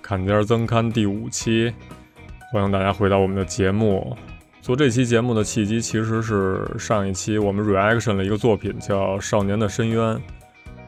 [0.00, 1.70] 坎肩增刊第五期，
[2.50, 4.16] 欢迎大家回到我们的节目。
[4.62, 10.16] 做这期节目的契机其实是上一期我们 reaction 了一个作品叫《少年的深渊》，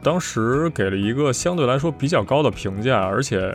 [0.03, 3.55] 当时给了一个相对来说比较高的评价，而且，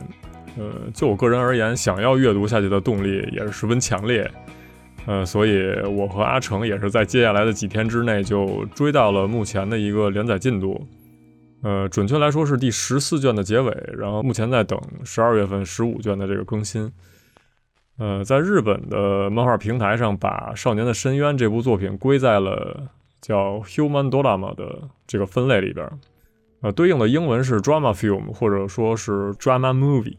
[0.57, 4.29] 呃，就我个人而言，想要阅读下去的动力也是十分强烈。
[5.07, 10.87] 呃，所以我和阿成也是在接下来的几天之内就追到了目前的一个连载进度。
[11.61, 16.91] 呃，准确来说是第十四卷的结尾，然后目前在等十二月份十五卷的这个更新。
[17.97, 22.87] 呃，在日本的漫画平台上，把《少年的深渊》这部作品归在了
[23.21, 25.89] 叫 Human Drama 的这个分类里边。
[26.61, 30.17] 呃，对应的英文是 Drama Film 或者说是 Drama Movie。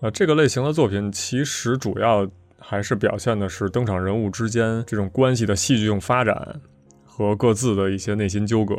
[0.00, 6.60] 呃，这个类型的作品其实主要还是表现的是登场人物之间这种关系的戏剧性发展
[7.04, 8.76] 和各自的一些内心纠葛。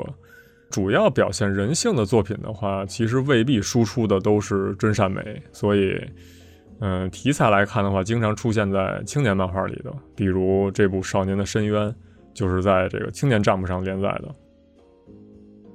[0.70, 6.00] 主要表现人性的作品的话，其实未必输出的都是真善美，所以，
[6.80, 11.90] 嗯、题材来看的话，经常出现在青年漫画里的，比如这部《少年的深渊》，
[12.34, 14.34] 就是在这个青年账目上连载的。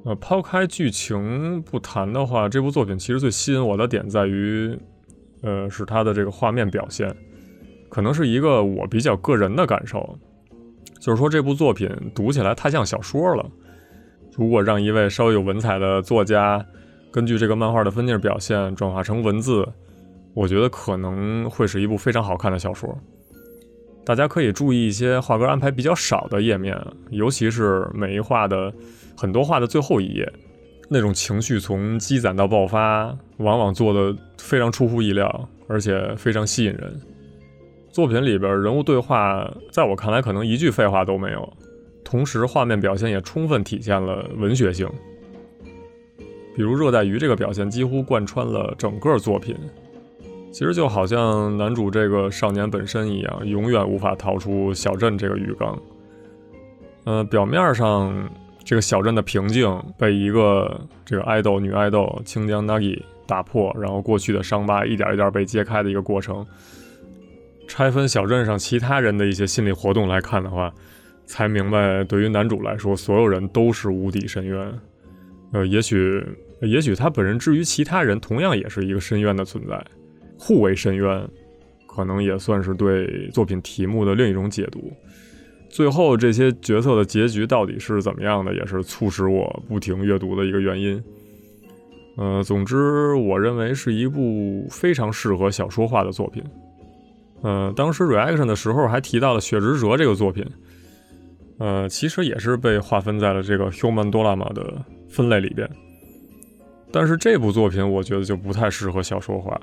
[0.07, 4.79] 呃，抛开剧情不谈的话，这部作品其实最吸引我的点在于，
[5.43, 7.13] 呃，是它的这个画面表现，
[7.89, 10.17] 可能是一个我比较个人的感受，
[11.01, 13.45] 就是说这部作品读起来太像小说了。
[14.37, 16.65] 如果让一位稍微有文采的作家
[17.11, 19.67] 根据这个漫画的分镜表现转化成文字，
[20.35, 22.97] 我觉得可能会是一部非常好看的小说。
[24.07, 28.73] 大家可以注意一些画格安排比较少的页面，尤其是每一画的
[29.17, 30.33] 很多画的最后一页，
[30.89, 33.07] 那种情绪从积攒到爆发，
[33.39, 37.01] 往往做的非常出乎意料，而且非常吸引人。
[37.91, 41.53] 作品里边人物对话，在我看来可能一句废话都没有。
[42.05, 44.89] 同时，画面表现也充分体现了文学性。
[46.55, 49.57] 比如热带鱼这个表现几乎贯穿了整个作品，
[50.57, 55.79] 其实就好像男主这个少年本身一样，永远无法逃出小镇这个鱼缸。
[57.05, 58.27] 呃，表面上
[58.65, 66.47] 这个小镇的平静被一个这个爱豆女爱豆清江 Nagi 打破，然后过去的伤疤一点一点被揭开的一个过程。
[67.69, 70.73] 拆分小镇上其他人的一些心理活动来看的话，
[71.27, 74.81] 才明白，对于男主来说，所有人都是无底深渊。
[75.53, 76.25] 呃，也许，
[76.63, 79.85] 也许他本人至于其他人，同样也是一个深渊的存在，
[80.39, 81.29] 互为深渊，
[81.87, 84.93] 可能也算是对作品题目的另一种解读。
[85.69, 91.03] 最后这些角色的结局到底是怎么样的，也是促使我不停阅读的一个原因。
[92.17, 96.43] 呃，总之，我认为是一部非常适合小说化的作品。
[97.43, 100.45] 呃，当时 reaction 的时候还提到了《血之蛇》这个作品。
[101.59, 105.67] 呃，其实也是被划分在了这个 human drama 的分类里边，
[106.93, 109.59] 但是这部作品我觉得就不太适合小说化，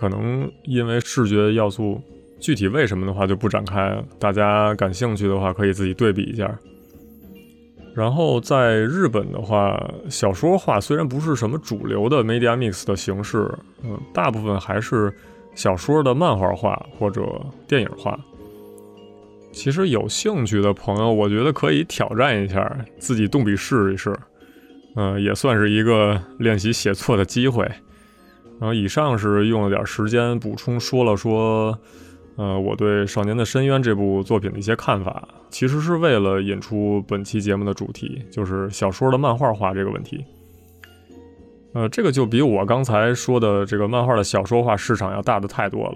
[0.00, 2.00] 可能因为视觉要素，
[2.40, 6.58] 具体为什么的话就不展开了，大家感兴趣的话可以自己对比一下。
[7.94, 9.78] 然后在日本的话，
[10.08, 13.46] 小说化虽然不是什么主流的 media mix 的形式，
[13.84, 15.12] 嗯、大部分还是
[15.54, 17.22] 小说的漫画化或者
[17.68, 18.18] 电影化。
[19.52, 24.16] 其实有兴趣的朋友，我觉得可以挑战一下，自己动笔试一试，
[24.96, 27.70] 嗯、也算是一个练习写作的机会。
[28.60, 31.76] 然后以上是用了点时间补充说了说，
[32.36, 40.22] 呃，我对《少年的深渊》这部作品的一些看法，其实是为了引出本期节目的主题，就是小说的漫画化这个问题。
[41.72, 45.94] 呃，这个就比我刚才说的这个漫画的小说化市场要大的太多了。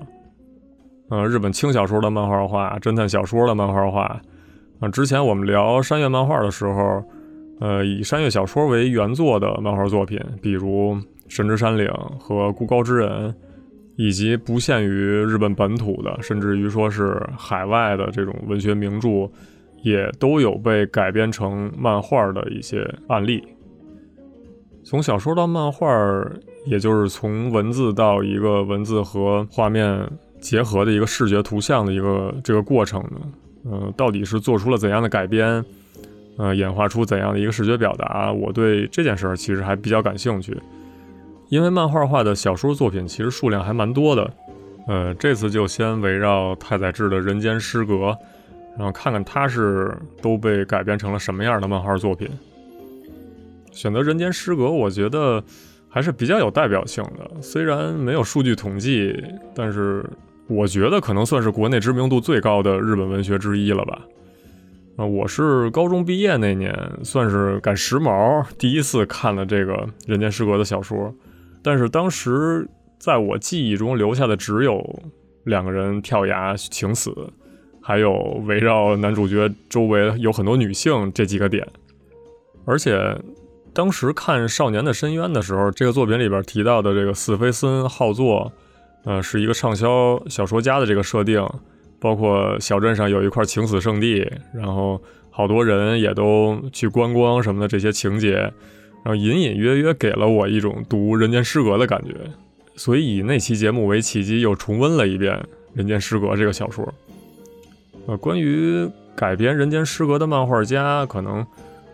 [1.11, 4.21] 呃，日本轻小说的漫画化，侦探小说的漫画化。
[4.81, 7.05] 啊、之前我们聊山月漫画的时候，
[7.61, 10.95] 呃，以山月小说为原作的漫画作品，比如
[11.35, 11.85] 《神之山岭》
[12.19, 13.29] 和《孤高之人》，
[13.97, 19.29] 以及不限于日本本土的，甚至于说是海外的这种文学名著，
[19.83, 23.43] 也都有被改编成漫画的一些案例。
[24.85, 25.89] 从小说到漫画，
[26.67, 30.09] 也就是从文字到一个文字和画面
[30.41, 33.21] 结合的一个视觉图像的一个这个过程呢，
[33.65, 35.65] 呃，到底是做出了怎样的改编，
[36.37, 38.33] 呃，演化出怎样的一个视觉表达？
[38.33, 40.57] 我对这件事儿其实还比较感兴趣，
[41.55, 44.29] 因为漫画化的小说作品其实数量还蛮多的。
[44.89, 47.95] 呃，这次就先围绕太宰治的《人间失格》，
[48.77, 52.29] 然后看看他是都被改编成了什么样的漫画作品。
[53.71, 55.41] 选择《人间失格》，我觉得
[55.89, 57.41] 还是比较有代表性的。
[57.41, 59.17] 虽然没有数据统计，
[59.55, 60.05] 但是
[60.49, 64.01] 我觉得可能算是国内知名度最高的日本文学之一了吧。
[64.97, 69.73] 啊，我是高中毕业那年，算是赶时髦，第一次看了这个
[70.05, 71.15] 《人间失格》的小说。
[71.65, 72.69] 但是当时
[72.99, 75.03] 在我记忆中留下的只有
[75.45, 77.13] 两个人跳崖情死，
[77.83, 78.13] 还有
[78.47, 81.67] 围绕男主角周围有很多女性这几个点。
[82.67, 83.19] 而且
[83.73, 88.53] 当时看《少年的深渊》的时候，这个作品里边提到的这个死飞森号作，
[89.05, 91.45] 呃，是一个畅销小说家的这个设定。
[92.01, 95.01] 包括小镇上有一块情死圣地，然后
[95.31, 98.53] 好多人也都去观光什么的这些情节，
[99.05, 102.15] 然后隐隐约约给了我一种读《人间失格》的感觉，
[102.75, 105.35] 所以以那期节目为契机，又重温了一遍
[105.75, 106.93] 《人间失格》这个小说。
[108.07, 111.47] 呃，关于改编《人间失格》的漫画家，可能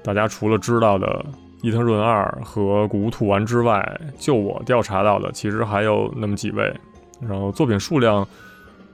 [0.02, 1.22] 大家除了知道的
[1.62, 6.72] 伊藤润二和古屋兔丸之外，就我调查到的，其实还有那么几位，
[7.20, 8.26] 然后作品数量。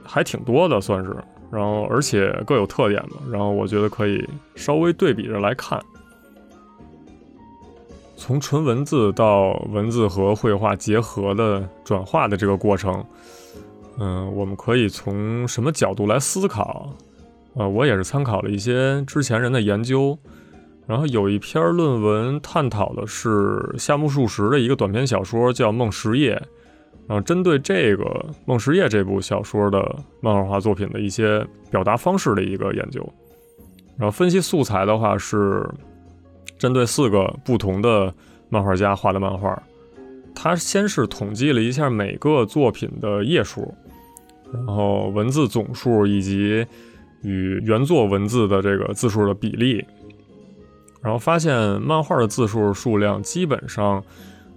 [0.09, 1.13] 还挺多的，算是，
[1.51, 4.25] 然后而且各有特点嘛，然后我觉得可以
[4.55, 5.77] 稍微对比着来看。
[8.17, 13.05] 从纯文字到文字和绘画结合的转化的这个过程，
[13.99, 16.91] 嗯，我们可以从什么角度来思考？
[17.53, 20.17] 呃，我也是参考了一些之前人的研究，
[20.87, 26.35] 然后有一篇论文探讨的是夏目漱石的一个短篇小说，叫《梦十夜》。
[27.07, 28.03] 然后针对这个
[28.45, 33.01] 《梦十夜》这部小说的漫画化作品的一些表达方式的一个研究，
[33.95, 35.65] 然后分析素材的话是
[36.57, 38.13] 针对四个不同的
[38.49, 39.61] 漫画家画的漫画，
[40.35, 43.73] 他先是统计了一下每个作品的页数，
[44.53, 46.65] 然后文字总数以及
[47.21, 49.85] 与原作文字的这个字数的比例，
[51.01, 54.03] 然后发现漫画的字数数量基本上。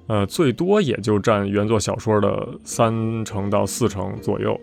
[0.07, 4.61] 呃，最多也就占原作小说的三成到四成左右，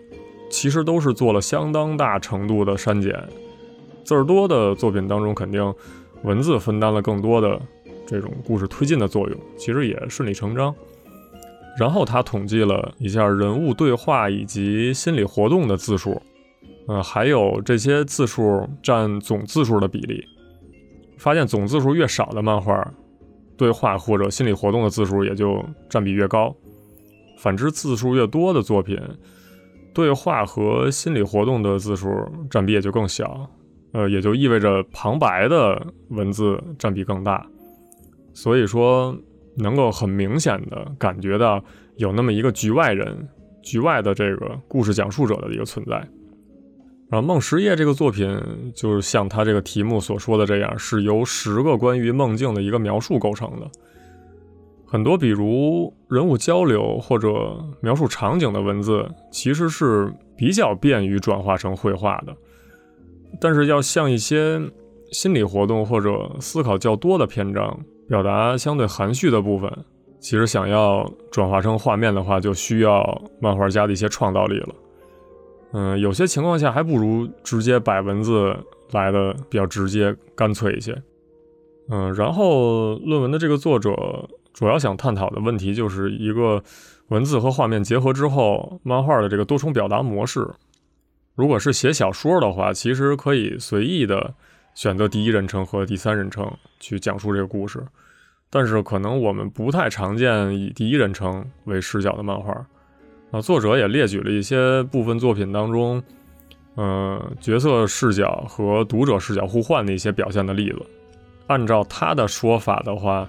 [0.50, 3.18] 其实都是做了相当大程度的删减。
[4.04, 5.74] 字儿多的作品当中，肯定
[6.24, 7.60] 文字分担了更多的
[8.06, 10.74] 这种故事推进的作用，其实也顺理成章。
[11.78, 16.20] 然后他统计了一下人物对话以及心理活动的字数，
[16.88, 20.24] 呃，还有这些字数占总字数的比例，
[21.16, 22.92] 发现总字数越少的漫画。
[23.56, 26.54] 对话或者心理活动的字数也就占比越高，
[27.38, 28.96] 反之字数越多的作品，
[29.92, 32.08] 对话和心理活动的字数
[32.48, 33.50] 占比也就更小，
[33.92, 37.46] 呃，也就意味着旁白的文字占比更大。
[38.34, 39.16] 所以说，
[39.56, 41.62] 能够很明显的感觉到
[41.96, 43.28] 有那么一个局外人、
[43.62, 45.96] 局外的这个故事讲述者的一个存在。
[47.10, 48.38] 然后《梦十夜》这个作品，
[48.74, 53.66] 就是像它这个题目所说的这样，是由十个关于梦境的一个描述构成的。
[54.86, 62.36] 很多比如人物交流或者描述场景的文字，其实是比较便于转化成绘画的。
[63.40, 64.60] 但是要像一些
[65.12, 67.78] 心理活动或者思考较多的篇章，
[68.08, 69.70] 表达相对含蓄的部分，
[70.18, 74.68] 其实想要转化成画面的话，就需要漫画家的一些创造力了。
[75.72, 78.56] 嗯，有些情况下还不如直接摆文字
[78.92, 80.96] 来的比较直接、干脆一些。
[81.90, 83.94] 嗯，然后论文的这个作者
[84.52, 86.62] 主要想探讨的问题就是一个
[87.08, 90.46] 文字和画面结合之后，漫画的这个多重表达模式。
[91.38, 94.34] 如果是写小说的话，其实可以随意的
[94.74, 97.80] 选择第一人称和第三人称去讲述这个故事，
[98.50, 102.66] 但是可能我们不太常见以第一人称为视角的漫画。
[103.30, 106.02] 啊，作者也列举了一些部分作品当中，
[106.74, 110.82] 嗯，角色视角和读者视角互换的一些表现的例子。
[111.46, 113.28] 按照他的说法的话，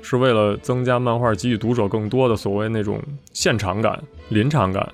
[0.00, 4.88] 是为了增加漫画给予读者更多的所谓那种现场感、临场感。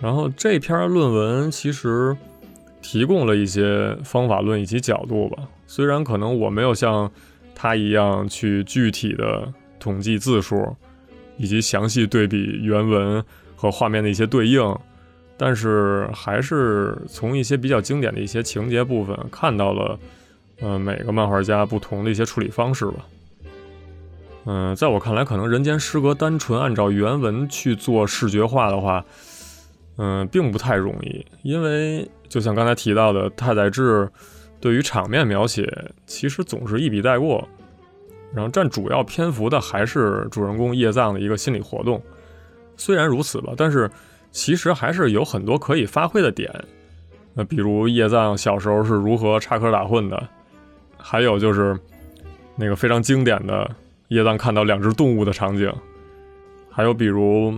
[0.00, 2.16] 然后这篇论文其实
[2.80, 7.10] 提供了一些方法论以及角度吧，虽然可能我没有像
[7.54, 10.76] 他一样去具体的统计字数。
[11.40, 13.24] 以及详细对比原文
[13.54, 14.76] 和画面的一些对应，
[15.36, 19.96] 但是还是从一些比较经典的一些情节部分看到了，
[20.60, 23.06] 呃，每个漫画家不同的一些处理方式吧。
[24.46, 29.04] 嗯，在我看来，可能《人间失格》单纯按照原文去做视觉化的话，
[29.98, 34.08] 嗯，并不太容易，因为就像刚才提到的，太宰治
[34.60, 35.70] 对于场面描写
[36.06, 37.46] 其实总是一笔带过。
[38.34, 42.00] 然后占主要篇幅的还是主人公叶藏的一个心理活动。
[42.76, 43.90] 虽然如此吧，但是
[44.30, 46.52] 其实还是有很多可以发挥的点。
[47.32, 50.28] 那比如叶藏小时候是如何插科打诨的，
[50.98, 51.74] 还有就是
[52.54, 53.68] 那个非常经典的
[54.08, 55.72] 叶藏看到两只动物的场景，
[56.78, 57.52] 还有比如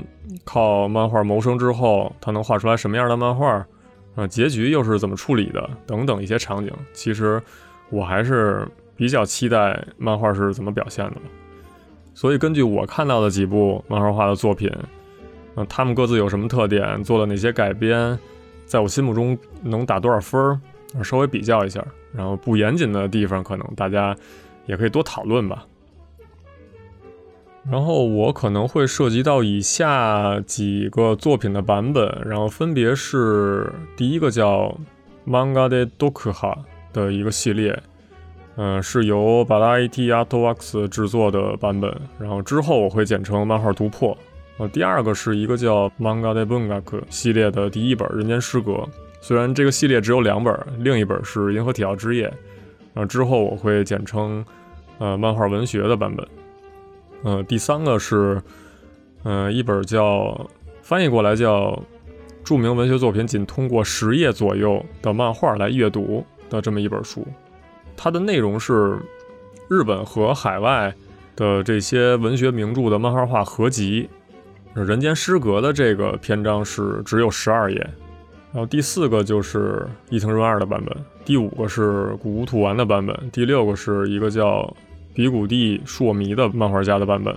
[0.45, 3.67] 靠漫画谋生之后，他能画出来什么样的漫画，
[4.15, 7.39] 啊，结局又是怎么处理的等等一些场景，其实
[7.91, 11.17] 我还是比较期待漫画是怎么表现的。
[12.15, 14.73] 所以根据我看到的几部漫画画的作品，
[15.55, 18.19] 嗯，他们各自有什么特点，做了哪些改编，
[18.65, 21.85] 在我心目中能打多少分儿，稍微比较一下，
[22.15, 24.17] 然后不严谨的地方，可能大家
[24.65, 25.67] 也可以多讨论吧。
[27.69, 34.75] 然后我可能会涉及到以下几个作品的版本，然后分别是第一个叫
[35.27, 36.57] Manga de Dokuha
[36.93, 37.79] 的一个系列，
[38.57, 44.17] 嗯，是由 Baldit Artworks 制作的版本，然后之后我会简称漫画突破。
[44.57, 48.73] 呃，第二个是一个叫 Manga de Bungaku 系列的第一本《人间失格》，
[49.21, 52.27] 虽然这个系列只有两本，另一本是《银河铁道之夜》，
[52.95, 54.45] 然后之后我会简称
[54.99, 56.27] 呃漫画文学的版本。
[57.23, 58.41] 呃，第三个是，
[59.25, 60.49] 呃，一本叫
[60.81, 61.79] 翻译过来叫
[62.43, 67.27] 著名文学作品仅通过十页左右的漫画来阅读的这么一本书，
[67.95, 68.99] 它的内容是
[69.69, 70.95] 日本和海外
[71.37, 74.09] 的这些文学名著的漫画化合集。
[74.73, 77.79] 人间失格的这个篇章是只有十二页，
[78.51, 84.75] 然后第四个就是伊藤润二的版本，第五个是古屋兔丸的版本，第六个是一个叫。
[85.13, 87.37] 比古蒂硕弥的漫画家的版本，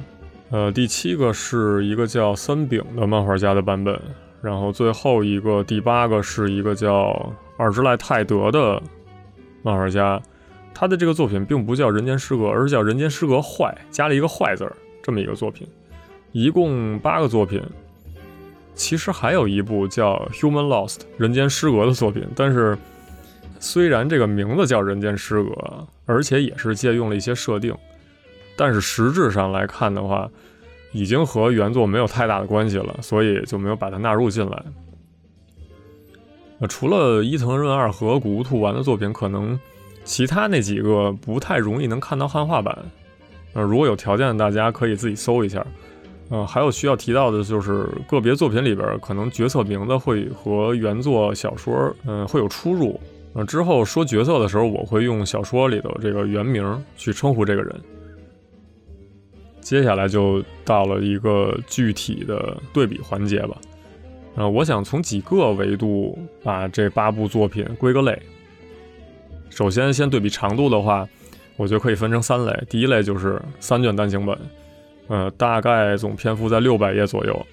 [0.51, 3.99] 呃，第七个是一个叫三饼的漫画家的版本，
[4.41, 8.81] 然后最后一个第八个是一个叫二之赖泰德的
[9.63, 10.21] 漫画家，
[10.73, 15.67] 他的这个作品并不叫《人间失格》，而是叫《人间失格坏》，加了一个“坏”字儿，这么一个作品，
[16.31, 17.61] 一共八个作品。
[18.75, 22.77] 其实还有一部叫《Human Lost》人间失格的作品，但是。
[23.63, 25.49] 虽然这个名字叫《人间失格》，
[26.05, 27.73] 而且也是借用了一些设定，
[28.57, 30.29] 但是实质上来看的话，
[30.91, 34.63] 已经和原作没有太大的关系了，所以就没有把它纳入进来。
[36.59, 39.57] 那除了伊藤润二和谷物兔丸的作品，可能
[40.03, 42.77] 其他那几个不太容易能看到汉化版。
[43.53, 45.65] 呃，如果有条件的，大家可以自己搜一下。
[46.29, 52.99] 呃，还有需要提到的就是个别作品里边，可能角色名字会和原作小说，嗯，会有出入。
[53.35, 57.75] 嗯，之后说角色的时候，我会用小说里的这个原名去称呼这个人。
[59.59, 63.57] 接下来就到了一个具体的对比环节吧。
[64.35, 68.21] 呃，我想从几个维度把这八部作品归个类。
[69.49, 71.07] 首先，先对比长度的话，
[71.55, 72.63] 我觉得可以分成三类。
[72.69, 74.37] 第一类就是三卷单行本，
[75.07, 77.45] 呃，大概总篇幅在六百页左右。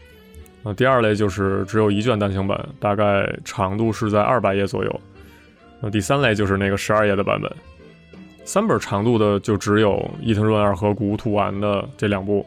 [0.62, 5.00] 呃，第二类就是只有一卷单行本，大概长度是在二百页左右。
[5.80, 7.50] 那第三类就是那个十二页的版本，
[8.44, 12.44] 三本长度的就只有伊藤润二和古屋兔丸的这两部。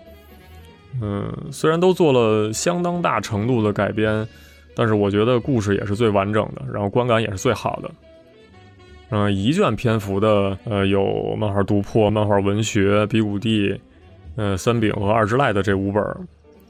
[1.02, 4.28] 嗯，虽然都做了相当大程度的改编，
[4.75, 7.92] 但是我觉得故事也是最完整的，然后观感也是最好的。
[9.10, 13.80] 嗯，一卷篇幅的，呃，有漫画读破、漫画文学、比古蒂、
[14.36, 16.04] 呃，三饼和二之濑的这五本。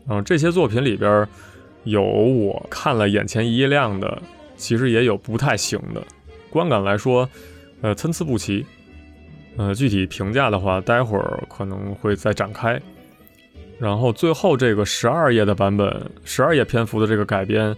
[0.08, 1.27] 嗯，这些作品里边
[1.84, 4.22] 有我看了眼前一亮的，
[4.55, 6.01] 其实也有不太行的。
[6.53, 7.27] 观感来说，
[7.81, 8.63] 呃，参差不齐。
[9.57, 12.79] 呃，具体评价的话，待会儿可能会再展开。
[13.79, 17.75] 然后最后这个十二页的版本，十二页篇幅的这个改编，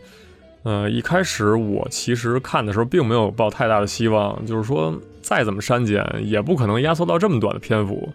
[0.64, 8.12] 呃，一开始我其实看的时候并没有抱太大的希望，就是说再怎么删减也不可能压缩到这么短的篇幅。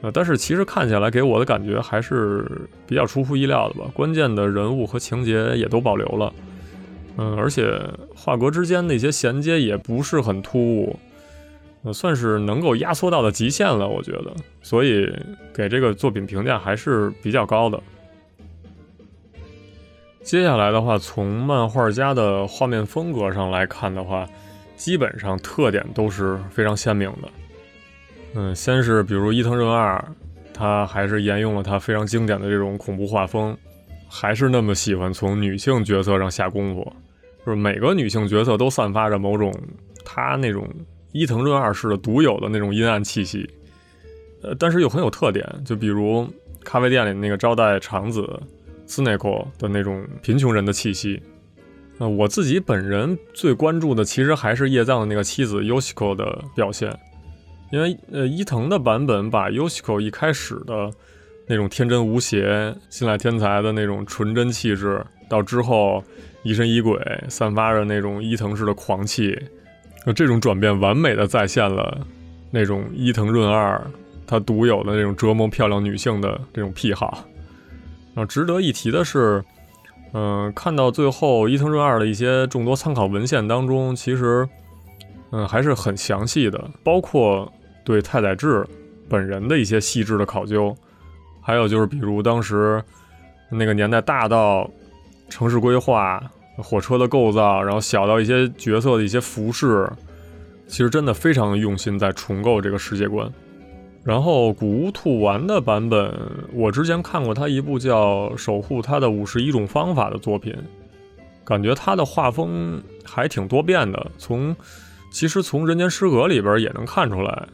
[0.00, 2.44] 呃，但是其实看起来给我的感觉还是
[2.86, 6.32] 比较出乎意料的吧，关键的人物和情节也都保留了。
[7.16, 7.78] 嗯，而且
[8.14, 10.98] 画格之间那些衔接也不是很突兀，
[11.82, 15.12] 呃，算是能够压缩到的极限了，我觉得，所以
[15.52, 17.78] 给这个作品评价还是比较高的。
[20.22, 24.26] 接下来的话，从漫画家的画面风格上来看的话，
[24.76, 27.28] 基本上特点都是非常鲜明的。
[28.34, 30.02] 嗯，先是比如伊藤润二，
[30.54, 33.54] 他还是沿用了他非常经典的这种恐怖画风。
[34.14, 36.92] 还是那么喜欢从女性角色上下功夫，
[37.46, 39.50] 就是每个女性角色都散发着某种
[40.04, 40.68] 她那种
[41.12, 43.48] 伊藤润二式的独有的那种阴暗气息，
[44.42, 45.42] 呃，但是又很有特点。
[45.64, 46.28] 就比如
[46.62, 48.38] 咖啡店里那个招待长子
[48.84, 51.18] 斯内克的那种贫穷人的气息。
[51.96, 56.94] 呃，我自己本人最关注的其实还是叶藏的那个妻子 Yoshiko 的表现，
[57.72, 60.90] 因为呃伊藤的版本把 Yoshiko 一开始的。
[61.52, 66.02] 那种天真无邪、信赖天才的那种纯真气质，到之后
[66.42, 69.38] 疑神疑鬼，散发着那种伊藤式的狂气，
[70.16, 72.06] 这种转变完美的再现了
[72.50, 73.78] 那种伊藤润二
[74.26, 77.22] 他独有的那种折磨漂亮女性的这种癖好。
[78.14, 79.44] 然后值得一提的是，
[80.14, 84.48] 嗯，看到最后伊藤润二的一些众多参考文献当中，其实，
[85.32, 87.52] 嗯，还是很详细的，包括
[87.84, 88.66] 对太宰治
[89.06, 90.74] 本人的一些细致的考究，
[91.42, 92.82] 还有就是比如当时
[93.50, 94.70] 那个年代大到
[95.28, 96.22] 城市规划、
[96.56, 99.90] 火车的构造，然后小到一些角色的一些服饰，
[100.66, 103.30] 其实真的非常用心在重构这个世界观。
[104.04, 106.12] 然后古屋兔丸的版本，
[106.52, 110.56] 我之前看过他一部叫《守护他的五十一种方法》的作品，
[111.44, 114.10] 感觉他的画风还挺多变的。
[114.18, 114.56] 从
[115.10, 117.46] 其实从《人间失格》里边也能看出来，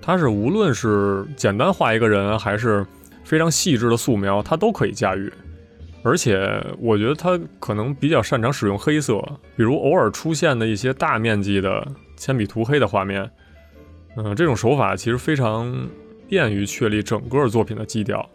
[0.00, 2.86] 他是无论是简单画一个人，还是
[3.24, 5.32] 非常细致的素描，他都可以驾驭。
[6.02, 9.18] 而且我觉得他可能比较擅长使用黑色，
[9.56, 13.28] 比如偶尔出现的一些大面积的铅笔涂黑的画面。
[14.16, 15.88] 嗯，这种手法其实非常
[16.28, 18.28] 便于确立整个作品的基调。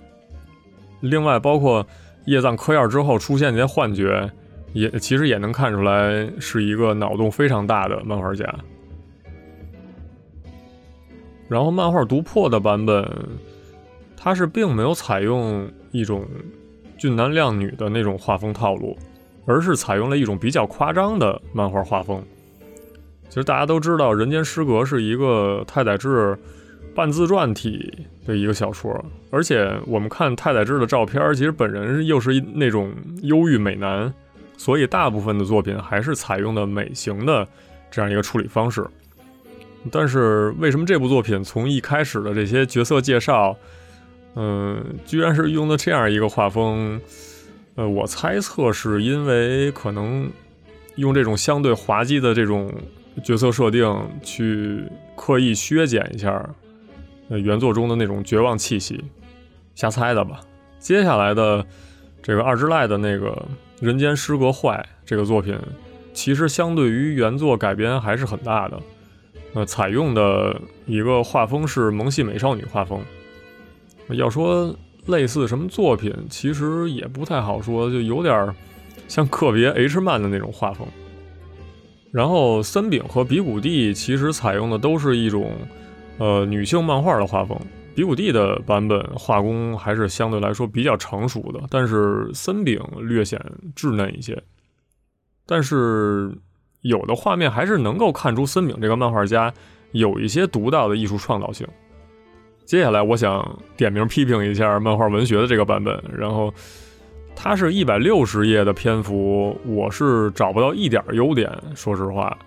[1.02, 1.86] 另外，包括
[2.26, 4.30] 叶藏嗑药之后出现那些幻觉，
[4.74, 8.54] 也其实也能看出来是一个脑洞非常大的漫画家。
[11.48, 13.08] 然后，漫画读破的版本，
[14.22, 16.28] 它是并没有采用一种
[16.98, 18.98] 俊男靓女的那种画风套路，
[19.46, 22.22] 而是采用了一种比较夸张的漫画画风。
[23.30, 26.38] 其实大家都知道，《人间失格》是一个太宰治
[26.94, 28.94] 半自传体的一个小说，
[29.32, 34.14] 而且我们看太宰治的照片，其实本人又是那种忧郁美男，
[34.58, 37.48] 所以大部分的作品还是采用的美型的
[37.90, 38.86] 这样一个处理方式。
[39.90, 43.56] 但是为什么这部作品从一开始的这些角色介绍，
[44.36, 47.00] 嗯，居然是用的这样一个画风？
[47.76, 50.30] 呃，我猜测是因为可能
[50.96, 52.72] 用这种相对滑稽的这种。
[53.22, 54.82] 角色设定去
[55.18, 56.50] 刻意削减一下，
[57.28, 59.04] 呃，原作中的那种绝望气息，
[59.76, 60.40] 瞎猜的吧。
[60.78, 61.66] 接下来的
[62.22, 63.32] 这个二之濑的那个
[63.86, 65.60] 《人间失格坏》这个作品，
[66.14, 68.80] 其实相对于原作改编还是很大的。
[69.54, 73.02] 呃，采用的一个画风是萌系美少女画风。
[74.16, 74.76] 要说
[75.08, 78.56] 类似什么作品，其实也不太好说，就有点
[79.08, 80.88] 像个别 H 漫的那种画风。
[82.12, 85.52] 然后森丙和比古地其实采用的都是一种，
[86.18, 87.56] 呃，女性漫画的画风。
[87.96, 93.40] 比古地的版本画工还是相对来说比较成熟的，但是森丙略显
[93.76, 94.42] 稚嫩一些。
[95.46, 96.32] 但是
[96.82, 99.54] 有的画面还是能够看出森丙这个漫画家
[99.92, 101.68] 有一些独到的艺术创造性。
[102.70, 106.54] 接下来我想点名批评一下漫画文学的这个版本，然后。
[107.42, 111.50] 它是一百六十页的篇幅，我是找不到一点优点。
[111.74, 112.38] 说实话，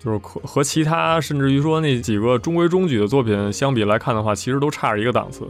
[0.00, 5.46] 就是和和其他甚至于说那几个中规中矩的作品相比来看的话，其实都差着一个档次。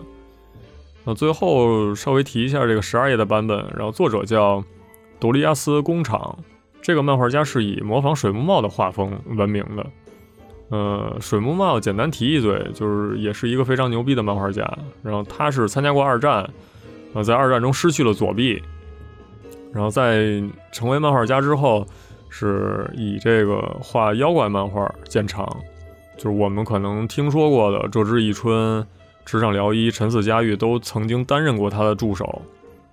[1.02, 4.62] 那最后稍微提一下这个十二页的版本，然后作者叫
[5.18, 6.38] 多利亚斯工厂，
[6.82, 9.86] 这个漫画家是以模仿水木茂的画风闻名的。
[10.70, 14.68] 呃，水木茂简单提一嘴，就是也是一个非常牛逼的漫画家。
[15.02, 16.48] 然后他是参加过二战，
[17.12, 18.60] 呃，在二战中失去了左臂。
[19.72, 21.86] 然后在成为漫画家之后，
[22.30, 25.46] 是以这个画妖怪漫画见长，
[26.16, 28.84] 就是我们可能听说过的这枝一春、
[29.26, 32.42] 池上辽一、陈四佳玉都曾经担任过他的助手。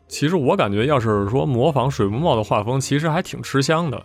[0.07, 4.03] 其实我感觉，要是说模仿水木茂的画风，其实还挺吃香的。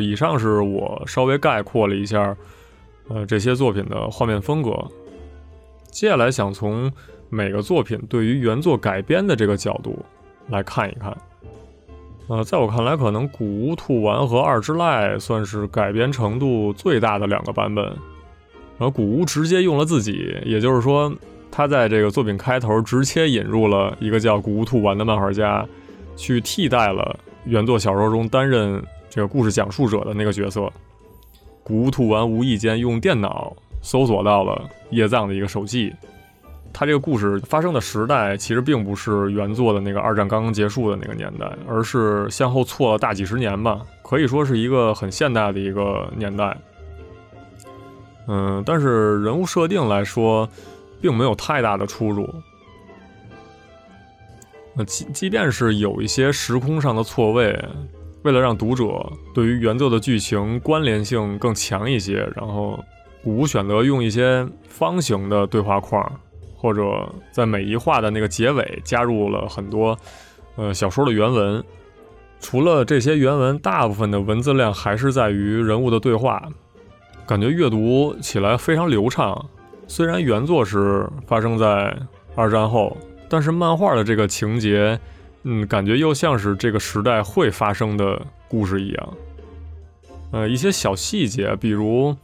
[0.00, 2.36] 以上是我稍微概括了一下，
[3.08, 4.72] 呃，这些作品的画面风格。
[5.90, 6.92] 接下来想从
[7.28, 9.98] 每个作品对于原作改编的这个角度。
[10.50, 11.14] 来看一看，
[12.28, 17.84] 呃，在我看来，可能古屋兔丸和二之濑算是改编程度最大的两个版本。
[17.84, 21.14] 然后古屋直接用了自己，也就是说，
[21.50, 25.66] 他在这个作品开头直接引入了一个叫古屋兔丸的漫画家，
[26.16, 28.82] 去替代了原作小说中担任
[29.18, 30.72] 这个故事讲述者的那个角色。
[31.64, 33.52] 古屋兔丸无意间用电脑
[33.82, 35.92] 搜索到了叶藏的一个手记。
[36.72, 46.56] 他这个故事发生的时代其实并不是原作的那个二战刚刚结束的那个年代，而是向后错了大几十年吧，可以说是一个很现代的一个年代。
[48.28, 50.48] 嗯，但是人物设定来说，
[51.00, 52.32] 并没有太大的出入。
[54.74, 57.60] 那即即便是有一些时空上的错位，
[58.22, 58.84] 为了让读者
[59.34, 62.78] 对于原作的剧情关联性更强一些，然后
[63.22, 66.10] 古选择用一些方形的对话框。
[66.60, 69.96] 或者在每一话的那个结尾加入了很多，
[70.56, 71.62] 呃，小说的原文。
[72.40, 76.42] 除了这些原文，大部分的文字量还是在于人物的对话，
[77.24, 79.40] 感觉阅读起来非常流畅。
[79.86, 81.96] 虽然原作是发生在
[82.34, 82.96] 二战后，
[83.28, 84.98] 但是漫画的这个情节，
[85.44, 89.14] 嗯，感觉又像是这个时代会发生的故事一样。
[90.30, 92.14] 呃，一些小细节，比如，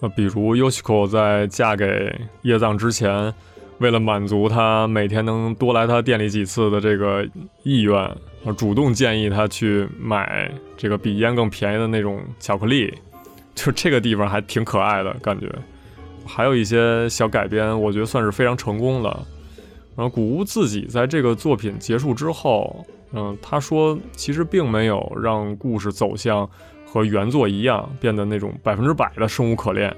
[0.00, 3.32] 呃，比如 Yoshiko 在嫁给叶藏之前，
[3.78, 7.24] 为了满足他每天能多来他店里几次的这个
[7.62, 8.16] 意愿，
[8.56, 12.92] 主动建议他去买这个比烟更便宜的那种巧克力，
[13.54, 15.48] 就这个地方还挺可爱的感觉。
[16.26, 19.26] 还有一些小改编，我觉得算是非常成功的。
[19.96, 26.48] 然后古屋自己在这个作品结束之后，嗯，他说其实并没有让故事走向
[26.84, 29.94] 和原作一样变得那种百分之百的生无可恋，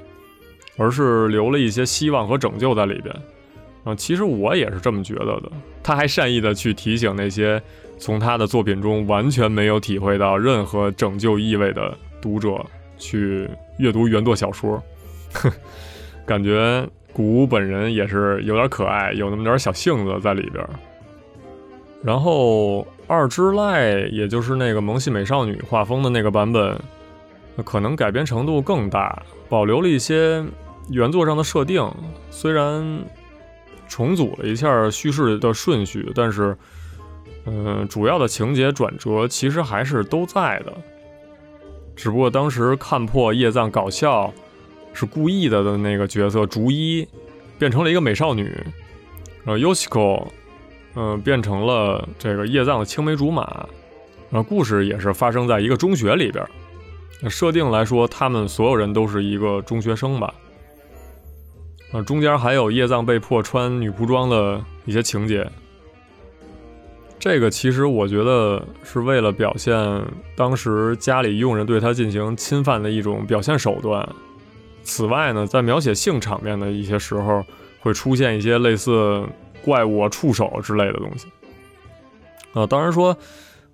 [0.76, 3.14] 而是留了一些希望和拯救在里边。
[3.84, 5.50] 啊，其实我也是这么觉得的。
[5.82, 7.62] 他还善意的去提醒那些
[7.98, 12.64] 从他的作品中完全没有体会到任何拯救意味的读者
[12.98, 14.82] 去阅读原作小说。
[16.26, 16.84] 感觉
[17.16, 20.62] 古本人也是有点可爱，有那么点小性子在里边。
[22.02, 26.78] 然后二之濑，也就是那个萌系美少女画风的那个版本，
[27.64, 30.44] 可能改编程度更大，保留了一些
[30.90, 31.90] 原作上的设定，
[32.30, 32.84] 虽然
[33.88, 36.54] 重组了一下叙事的顺序，但是，
[37.46, 40.72] 嗯，主要的情节转折其实还是都在的，
[41.96, 44.30] 只不过当时看破叶藏搞笑。
[44.96, 47.06] 是故意的的那个角色竹一
[47.58, 48.50] 变成了一个美少女，
[49.44, 50.26] 然后 Yoshiko，
[50.94, 53.68] 嗯，变成了这个叶藏的青梅竹马，
[54.30, 56.42] 然后故事也是发生在一个中学里边。
[57.28, 60.32] 设定来说，他们所有人都是一个中学生吧。
[61.92, 65.46] 啊，中间还有叶藏被迫穿女仆装的一些情节。
[67.18, 69.74] 这个其实我觉得是为了表现
[70.36, 74.06] 当时家里佣人对他进行侵犯的一种表现手段。
[74.86, 77.44] 此外呢，在描写性场面的一些时候，
[77.80, 79.26] 会出现一些类似
[79.64, 81.26] 怪物、触手之类的东西。
[82.52, 83.14] 呃，当然说，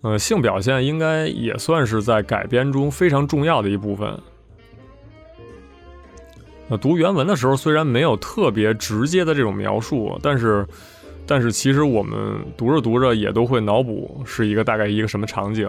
[0.00, 4.18] 呃，性表现应该也算是在改编中非常重要的一部分。
[6.70, 10.66] 呃，读原文的时候虽然没有特别直接的这种描述，但是，
[11.26, 12.16] 但是其实我们
[12.56, 15.68] 读着读着也都会脑补是一个大概一个什么场景。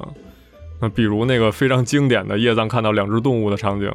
[0.79, 3.91] 那比如那个非常经典的叶藏看到两只动物的场景。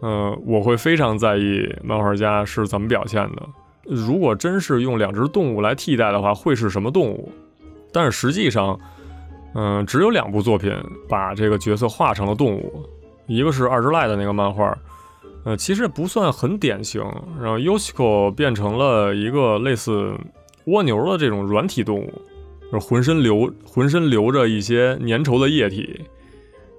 [0.00, 3.42] 呃，我会非常在意漫画家是怎么表现的。
[3.84, 7.32] 如果真是用两只动物来替代的话，会是什么动物？
[7.92, 8.78] 但是实际上，
[9.54, 10.70] 嗯，只有两部作品
[11.08, 12.84] 把这个角色画成了动物，
[13.26, 14.76] 一个是二之濑的那个漫画，
[15.44, 17.02] 呃，其实不算很典型。
[17.40, 20.12] 然后 Yoshiko 变成了一个类似
[20.64, 22.12] 蜗牛的这种软体动物，
[22.80, 26.00] 浑身流浑身流着一些粘稠的液体。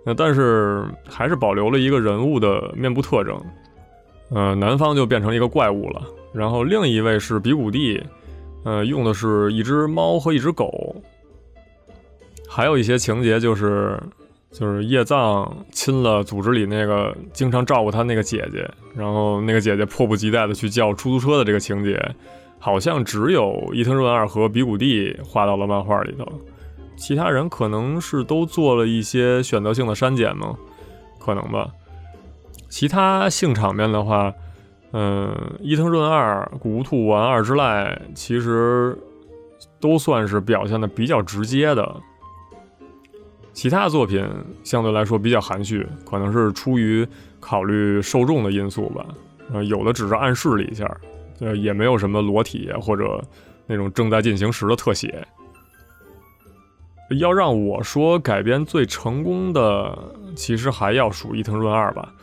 [0.07, 3.37] 那但是还是保留了一个人物的面部特征，
[4.29, 6.01] 呃，男方就变成一个怪物了。
[6.33, 8.01] 然后另一位是比古蒂，
[8.63, 10.95] 呃，用的是一只猫和一只狗。
[12.47, 14.01] 还有一些情节就是
[14.49, 18.65] 就是叶藏亲了组织里那个经常照顾他那个姐姐，
[18.95, 22.01] 然后那个姐姐迫不及待的去叫出租车的这个情节，
[22.59, 26.25] 好像只有伊藤润二和比古蒂画到了漫画里头。
[26.97, 30.57] 其他人可能是都做了一些选择性的删减吗？
[31.19, 31.69] 可能吧。
[32.67, 34.33] 其他性场面的话，
[34.91, 38.97] 嗯，伊藤润二、古兔丸二之濑其实
[39.79, 41.95] 都算是表现的比较直接的。
[43.53, 44.27] 其他作品
[44.63, 47.07] 相对来说比较含蓄，可能是出于
[47.39, 49.05] 考虑受众的因素吧。
[49.53, 50.85] 呃，有的只是暗示了一下，
[51.39, 53.23] 呃，也没有什么裸体或者
[53.65, 55.25] 那种正在进行时的特写。
[57.11, 59.97] 要让我说改编最成功的，
[60.35, 62.13] 其实还要数伊藤润二吧。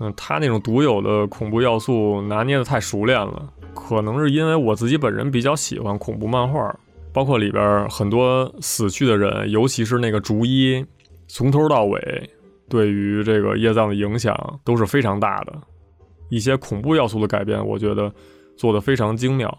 [0.00, 6.72] 嗯，他那种独有的恐怖要素拿捏的太熟练了，可能是因为我自己本人比较喜欢恐怖漫画，
[7.12, 10.84] 包括里边很多死去的人，尤其是那个竹一，
[11.26, 12.30] 从头到尾
[12.68, 15.52] 对于这个叶藏的影响都是非常大的。
[16.28, 18.12] 一些恐怖要素的改编，我觉得
[18.56, 19.58] 做的非常精妙。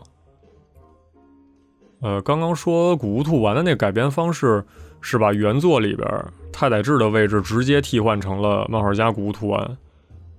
[2.01, 4.63] 呃，刚刚说古屋兔丸的那个改编方式
[5.01, 6.07] 是把原作里边
[6.51, 9.77] 太宰治的位置直接替换成了漫画家古屋兔丸。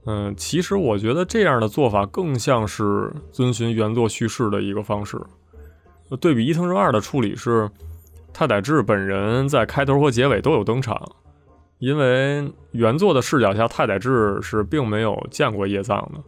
[0.07, 5.21] 嗯，其实我觉得这样的做法更像是遵循原作叙事的一个方式。
[6.19, 7.71] 对比伊藤润二的处理是，
[8.33, 10.99] 太宰治本人在开头和结尾都有登场，
[11.79, 16.21] 因为原作的视角下太宰治是并没有见过叶藏的，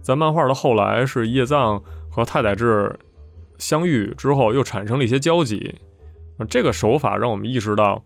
[0.00, 2.98] 在漫画的后来是叶藏和太宰治。
[3.62, 5.72] 相遇之后又产生了一些交集，
[6.50, 8.02] 这个手法让我们意识到，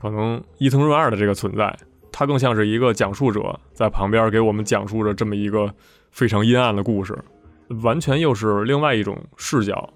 [0.00, 1.76] 可能伊藤润二的这个存在，
[2.10, 5.70] 他更像是一个讲述者，在旁边给我们讲述着这么一个
[6.10, 7.14] 非常阴暗的故事。
[7.82, 9.92] 完全又是另外一种视角。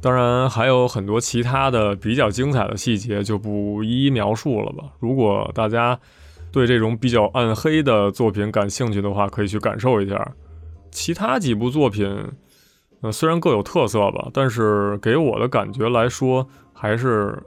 [0.00, 4.84] 当然还有很多其他的比较精彩的细节，就不一一描述了吧。
[4.98, 5.98] 如果大家
[6.50, 10.34] 对这种比较暗黑的作品感兴趣的话，可以去感受一下。
[10.90, 12.10] 其他几部作品，
[13.02, 17.42] 呃，虽然各有特色吧，但是给我的感觉来说，还是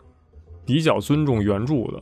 [0.65, 2.01] 比较尊重原著的。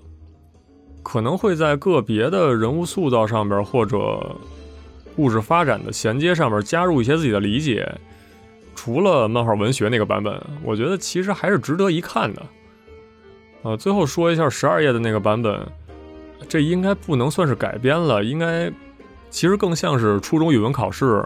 [1.03, 4.35] 可能会在个别的人物塑造上边，或者
[5.15, 7.91] 故事发展的衔接上面加入一些自己的理解。
[8.73, 12.41] 除了漫画文学那个版本，我觉得其实还是值得一看的。
[13.63, 15.59] 呃，最后说一下十二页的那个版本，
[16.47, 18.71] 这应该不能算是改编了，应该
[19.29, 21.23] 其实更像是初中语文考试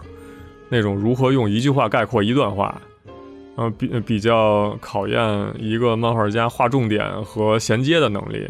[0.68, 2.80] 那种如何用一句话概括一段话，
[3.56, 5.20] 呃，比比较考验
[5.58, 8.48] 一个漫画家画重点和衔接的能力。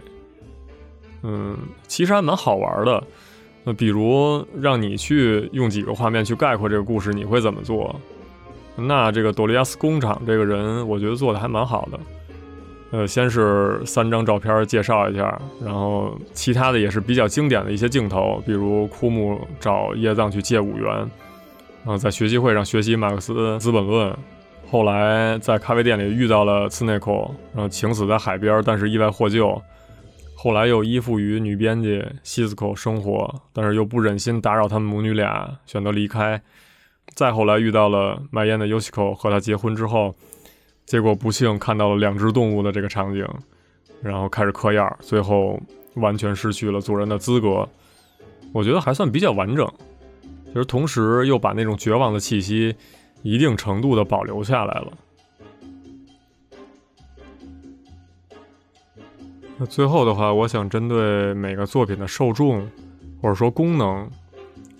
[1.22, 3.02] 嗯，其实还蛮好玩的。
[3.64, 7.94] 那比如让你去用几个画面去概括这个故事，你会怎么做？
[8.76, 11.98] 那这个多利亚斯工厂这个人，我觉得做的还蛮好的。
[12.92, 21.11] 呃，先是三张照片介绍一下，然后其他的也是比较经典的一些镜头，比如枯木找叶藏去借五元，
[21.87, 24.11] 啊，在学习会上学习马克思《资本论》，
[24.68, 27.12] 后来在咖啡店里遇到了次内克，
[27.55, 29.62] 然后情死在海边，但是意外获救。
[30.35, 36.42] 后来又依附于女编辑西斯科生活，但是又不忍心打扰他们母女俩，选择离开。
[37.14, 40.12] 再后来遇到了卖烟的 Yoshiko，和他结婚之后，
[40.87, 43.25] 结果不幸看到了两只动物的这个场景，
[44.03, 45.57] 然后开始嗑药，最后
[45.94, 47.68] 完全失去了做人的资格。
[48.53, 49.70] 我觉得还算比较完整，
[50.57, 52.75] 其实同时又把那种绝望的气息
[53.21, 54.92] 一定程度的保留下来了。
[59.59, 62.66] 那最后的话，我想针对每个作品的受众
[63.21, 64.11] 或者说功能，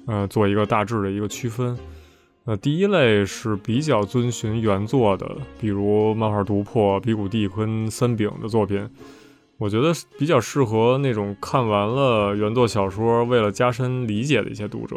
[0.07, 1.77] 呃，做一个大致的一个区分。
[2.45, 8.89] 那，第一类是比较遵循原作的，比如漫画读破、比古蒂坤》、《三饼的作品，
[9.59, 14.97] 我觉得比较适合那种看完了原作小说，为了加深理解的一些读者。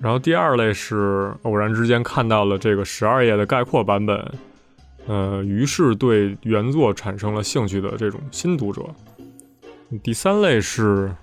[0.00, 4.32] 然后第二类是偶然之间看到了这个十二页的概括版本，
[5.06, 8.82] 呃，于是对原作产生了兴趣的这种新读者。
[10.02, 11.14] 第三类是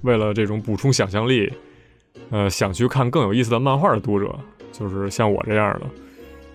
[0.00, 1.52] 为了这种补充想象力，
[2.30, 4.34] 呃，想去看更有意思的漫画的读者。
[4.72, 5.82] 就是像我这样的，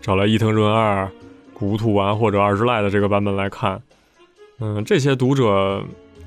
[0.01, 1.07] 找来伊藤润二、
[1.53, 3.79] 古土丸或者二之濑的这个版本来看，
[4.59, 5.83] 嗯，这些读者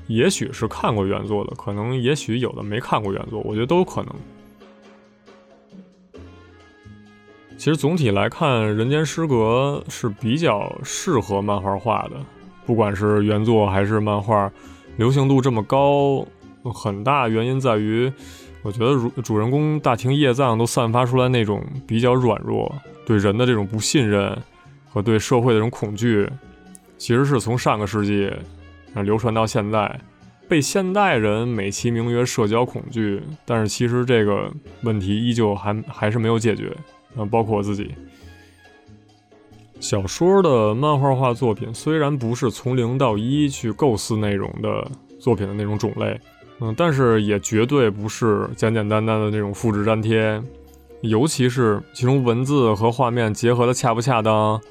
[0.07, 4.15] 也许是看过原作的，可能也许有的没看过原作，我觉得都有可能。
[7.61, 12.13] 其实总体来看，《人间失格》是比较适合漫画画的，
[12.65, 14.51] 不管是原作还是漫画，
[14.97, 16.25] 流行度这么高，
[16.73, 18.11] 很大原因在于。
[18.63, 22.73] 我觉得主主人公大庭叶藏都散发出来那种比较软弱，
[23.05, 24.35] 对人的这种不信任
[24.89, 26.27] 和对社会的这种恐惧，
[26.97, 28.27] 其实是从上个世纪
[28.95, 30.01] 啊流传到现在，
[30.49, 36.75] 被现代人美其名曰社交恐惧，但是其实这个问题依旧还还是没有解决
[37.15, 37.93] 嗯，包括我自己。
[39.79, 44.87] 小说的漫画化作品虽然不是从零到一去构思内容的
[45.19, 46.19] 作品的那种种类。
[46.63, 50.39] 嗯，但是也绝对不是简简单单的那种复制粘贴，
[51.01, 54.61] 尤其是其中文字和画面结合的恰不恰当，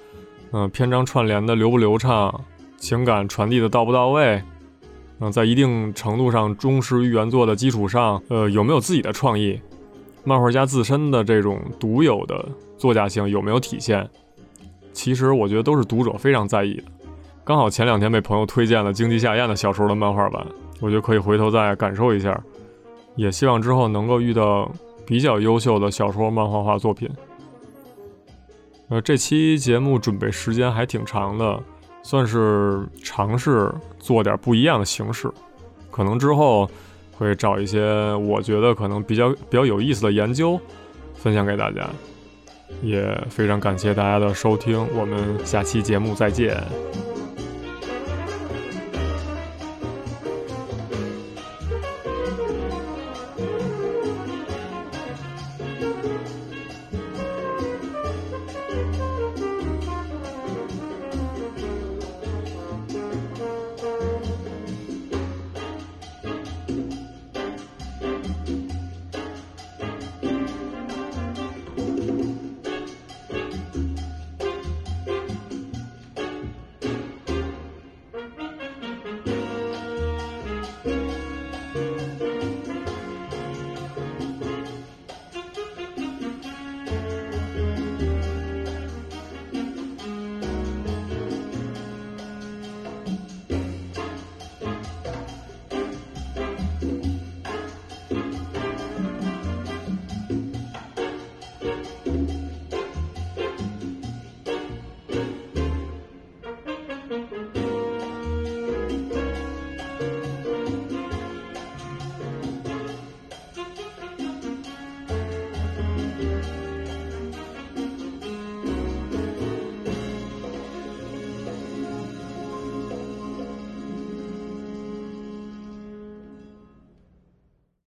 [0.53, 2.45] 嗯，篇章串联的流不流畅，
[2.77, 4.41] 情感传递的到不到位，
[5.19, 9.61] 嗯，在一定程度上忠实于原作的基础上，呃，有没有自己的创意，
[10.31, 14.09] 漫画家自身的这种独有的作家性有没有体现？
[14.93, 16.85] 其实我觉得都是读者非常在意的。
[17.43, 20.47] 刚好前两天被朋友推荐了经济下咽的小说的漫画版。
[20.79, 22.41] 我觉得可以回头再感受一下，
[23.17, 24.71] 也希望之后能够遇到
[25.05, 27.11] 比较优秀的小说漫画化作品。
[28.89, 31.61] 呃，这期节目准备时间还挺长的，
[32.05, 35.29] 算是尝试做点不一样的形式。
[35.91, 36.71] 可能之后
[37.21, 40.59] 会找一些我觉得可能比较比较有意思的研究
[41.15, 41.89] 分享给大家。
[42.83, 46.57] 也非常感谢大家的收听，我们下期节目再见。